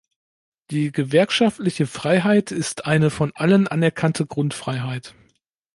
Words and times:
Die 0.71 0.91
gewerkschaftliche 0.91 1.85
Freiheit 1.85 2.49
ist 2.51 2.85
eine 2.87 3.11
von 3.11 3.31
allen 3.35 3.67
anerkannte 3.67 4.25
Grundfreiheit. 4.25 5.13